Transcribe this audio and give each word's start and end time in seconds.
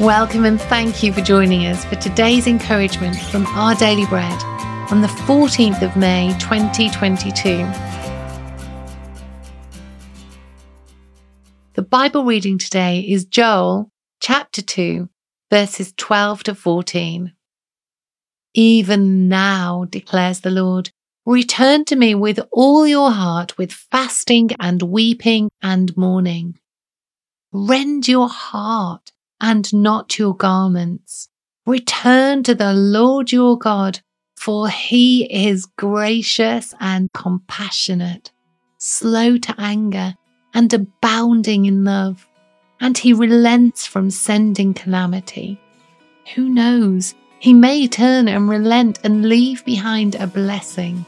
Welcome 0.00 0.44
and 0.44 0.60
thank 0.60 1.02
you 1.02 1.12
for 1.12 1.22
joining 1.22 1.66
us 1.66 1.84
for 1.84 1.96
today's 1.96 2.46
encouragement 2.46 3.16
from 3.16 3.44
Our 3.46 3.74
Daily 3.74 4.06
Bread 4.06 4.44
on 4.92 5.00
the 5.00 5.08
14th 5.08 5.82
of 5.82 5.96
May 5.96 6.28
2022. 6.38 7.66
The 11.72 11.82
Bible 11.82 12.24
reading 12.24 12.58
today 12.58 13.00
is 13.00 13.24
Joel 13.24 13.90
chapter 14.20 14.62
2, 14.62 15.08
verses 15.50 15.92
12 15.96 16.44
to 16.44 16.54
14. 16.54 17.32
Even 18.54 19.28
now, 19.28 19.84
declares 19.90 20.42
the 20.42 20.50
Lord, 20.50 20.92
return 21.26 21.84
to 21.86 21.96
me 21.96 22.14
with 22.14 22.38
all 22.52 22.86
your 22.86 23.10
heart, 23.10 23.58
with 23.58 23.72
fasting 23.72 24.50
and 24.60 24.80
weeping 24.80 25.50
and 25.60 25.96
mourning. 25.96 26.56
Rend 27.50 28.06
your 28.06 28.28
heart 28.28 29.10
and 29.40 29.72
not 29.72 30.18
your 30.18 30.34
garments. 30.34 31.28
Return 31.66 32.42
to 32.44 32.54
the 32.54 32.72
Lord 32.72 33.30
your 33.30 33.58
God, 33.58 34.00
for 34.36 34.68
he 34.68 35.24
is 35.24 35.66
gracious 35.66 36.74
and 36.80 37.12
compassionate, 37.12 38.30
slow 38.78 39.36
to 39.38 39.54
anger, 39.58 40.14
and 40.54 40.72
abounding 40.72 41.66
in 41.66 41.84
love, 41.84 42.26
and 42.80 42.96
he 42.96 43.12
relents 43.12 43.86
from 43.86 44.10
sending 44.10 44.72
calamity. 44.74 45.60
Who 46.34 46.48
knows? 46.48 47.14
He 47.40 47.52
may 47.52 47.86
turn 47.86 48.28
and 48.28 48.48
relent 48.48 48.98
and 49.04 49.28
leave 49.28 49.64
behind 49.64 50.14
a 50.14 50.26
blessing, 50.26 51.04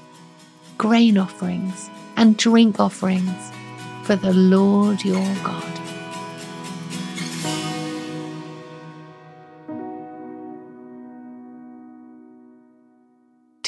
grain 0.79 1.19
offerings 1.19 1.91
and 2.17 2.37
drink 2.37 2.79
offerings 2.79 3.51
for 4.05 4.15
the 4.15 4.33
Lord 4.33 5.05
your 5.05 5.35
God. 5.43 5.80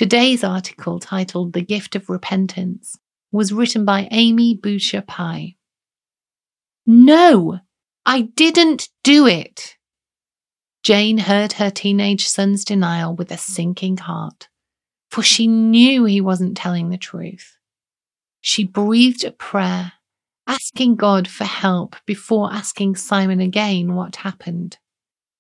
Today's 0.03 0.43
article, 0.43 0.99
titled 0.99 1.53
The 1.53 1.63
Gift 1.63 1.95
of 1.95 2.11
Repentance, 2.11 2.99
was 3.31 3.53
written 3.53 3.85
by 3.85 4.09
Amy 4.11 4.53
Boucher 4.53 5.01
Pye. 5.01 5.55
No, 6.85 7.61
I 8.05 8.23
didn't 8.23 8.89
do 9.05 9.29
it. 9.29 9.77
Jane 10.83 11.19
heard 11.19 11.53
her 11.53 11.71
teenage 11.71 12.27
son's 12.27 12.65
denial 12.65 13.15
with 13.15 13.31
a 13.31 13.39
sinking 13.39 13.99
heart, 13.99 14.49
for 15.09 15.23
she 15.23 15.47
knew 15.47 16.05
he 16.05 16.21
wasn't 16.21 16.57
telling 16.57 16.89
the 16.89 16.99
truth. 16.99 17.57
She 18.41 18.65
breathed 18.65 19.23
a 19.23 19.31
prayer, 19.31 19.93
asking 20.49 20.97
God 20.97 21.29
for 21.29 21.45
help 21.45 21.95
before 22.07 22.53
asking 22.53 22.97
Simon 22.97 23.39
again 23.39 23.95
what 23.95 24.17
happened. 24.17 24.79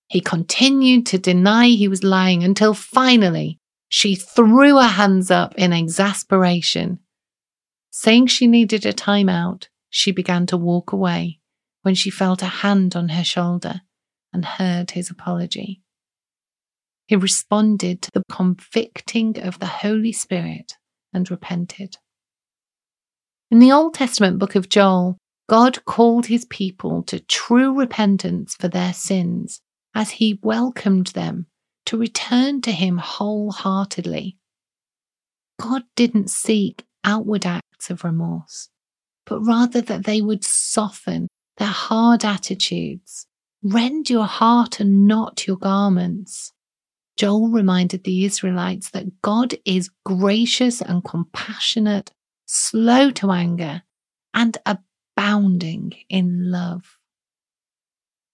He 0.06 0.20
continued 0.20 1.06
to 1.06 1.18
deny 1.18 1.66
he 1.66 1.88
was 1.88 2.04
lying 2.04 2.44
until 2.44 2.74
finally 2.74 3.58
she 3.92 4.14
threw 4.14 4.76
her 4.78 4.88
hands 4.88 5.30
up 5.30 5.54
in 5.56 5.70
exasperation. 5.70 6.98
Saying 7.90 8.28
she 8.28 8.46
needed 8.46 8.86
a 8.86 8.92
time 8.94 9.28
out, 9.28 9.68
she 9.90 10.12
began 10.12 10.46
to 10.46 10.56
walk 10.56 10.92
away 10.92 11.40
when 11.82 11.94
she 11.94 12.08
felt 12.08 12.40
a 12.40 12.46
hand 12.46 12.96
on 12.96 13.10
her 13.10 13.22
shoulder 13.22 13.82
and 14.32 14.46
heard 14.46 14.92
his 14.92 15.10
apology. 15.10 15.82
He 17.06 17.16
responded 17.16 18.00
to 18.00 18.10
the 18.14 18.22
convicting 18.32 19.38
of 19.38 19.58
the 19.58 19.66
Holy 19.66 20.12
Spirit 20.12 20.72
and 21.12 21.30
repented. 21.30 21.98
In 23.50 23.58
the 23.58 23.72
Old 23.72 23.92
Testament 23.92 24.38
book 24.38 24.54
of 24.54 24.70
Joel, 24.70 25.18
God 25.50 25.84
called 25.84 26.24
his 26.24 26.46
people 26.46 27.02
to 27.02 27.20
true 27.20 27.78
repentance 27.78 28.54
for 28.58 28.68
their 28.68 28.94
sins 28.94 29.60
as 29.94 30.12
he 30.12 30.40
welcomed 30.42 31.08
them 31.08 31.46
to 31.92 31.98
return 31.98 32.62
to 32.62 32.72
Him 32.72 32.96
wholeheartedly. 32.96 34.38
God 35.60 35.82
didn't 35.94 36.30
seek 36.30 36.86
outward 37.04 37.44
acts 37.44 37.90
of 37.90 38.02
remorse, 38.02 38.70
but 39.26 39.40
rather 39.40 39.82
that 39.82 40.06
they 40.06 40.22
would 40.22 40.42
soften 40.42 41.28
their 41.58 41.68
hard 41.68 42.24
attitudes. 42.24 43.26
Rend 43.62 44.08
your 44.08 44.24
heart 44.24 44.80
and 44.80 45.06
not 45.06 45.46
your 45.46 45.58
garments. 45.58 46.54
Joel 47.18 47.50
reminded 47.50 48.04
the 48.04 48.24
Israelites 48.24 48.88
that 48.92 49.20
God 49.20 49.54
is 49.66 49.90
gracious 50.06 50.80
and 50.80 51.04
compassionate, 51.04 52.10
slow 52.46 53.10
to 53.10 53.32
anger, 53.32 53.82
and 54.32 54.56
abounding 54.64 55.92
in 56.08 56.50
love. 56.50 56.96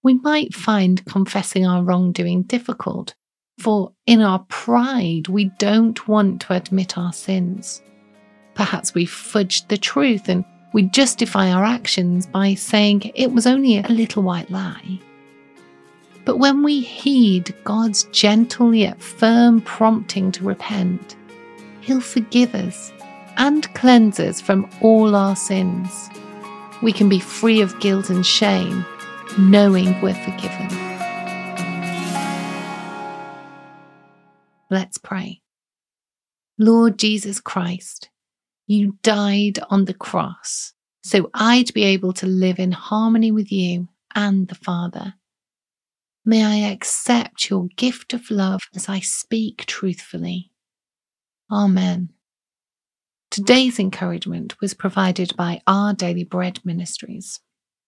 We 0.04 0.14
might 0.14 0.54
find 0.54 1.04
confessing 1.06 1.66
our 1.66 1.82
wrongdoing 1.82 2.44
difficult 2.44 3.16
for 3.58 3.92
in 4.06 4.20
our 4.20 4.38
pride, 4.48 5.28
we 5.28 5.46
don't 5.58 6.06
want 6.08 6.40
to 6.42 6.54
admit 6.54 6.96
our 6.96 7.12
sins. 7.12 7.82
Perhaps 8.54 8.94
we 8.94 9.04
fudge 9.04 9.66
the 9.68 9.78
truth 9.78 10.28
and 10.28 10.44
we 10.72 10.82
justify 10.82 11.50
our 11.50 11.64
actions 11.64 12.26
by 12.26 12.54
saying 12.54 13.10
it 13.14 13.32
was 13.32 13.46
only 13.46 13.78
a 13.78 13.88
little 13.88 14.22
white 14.22 14.50
lie. 14.50 15.00
But 16.24 16.38
when 16.38 16.62
we 16.62 16.80
heed 16.80 17.54
God's 17.64 18.04
gentle 18.12 18.74
yet 18.74 19.02
firm 19.02 19.62
prompting 19.62 20.30
to 20.32 20.44
repent, 20.44 21.16
He'll 21.80 22.00
forgive 22.02 22.54
us 22.54 22.92
and 23.38 23.72
cleanse 23.72 24.20
us 24.20 24.40
from 24.40 24.68
all 24.82 25.16
our 25.16 25.34
sins. 25.34 26.10
We 26.82 26.92
can 26.92 27.08
be 27.08 27.18
free 27.18 27.62
of 27.62 27.80
guilt 27.80 28.10
and 28.10 28.26
shame, 28.26 28.84
knowing 29.38 29.98
we're 30.02 30.12
forgiven. 30.12 30.87
Let's 34.70 34.98
pray. 34.98 35.42
Lord 36.58 36.98
Jesus 36.98 37.40
Christ, 37.40 38.10
you 38.66 38.98
died 39.02 39.58
on 39.70 39.84
the 39.84 39.94
cross 39.94 40.74
so 41.08 41.30
I'd 41.32 41.72
be 41.72 41.84
able 41.84 42.12
to 42.14 42.26
live 42.26 42.58
in 42.58 42.72
harmony 42.72 43.30
with 43.30 43.50
you 43.50 43.88
and 44.14 44.46
the 44.48 44.54
Father. 44.54 45.14
May 46.24 46.44
I 46.44 46.70
accept 46.70 47.48
your 47.48 47.68
gift 47.76 48.12
of 48.12 48.30
love 48.30 48.60
as 48.74 48.90
I 48.90 49.00
speak 49.00 49.64
truthfully. 49.64 50.50
Amen. 51.50 52.10
Today's 53.30 53.78
encouragement 53.78 54.60
was 54.60 54.74
provided 54.74 55.34
by 55.36 55.62
Our 55.66 55.94
Daily 55.94 56.24
Bread 56.24 56.60
Ministries. 56.62 57.40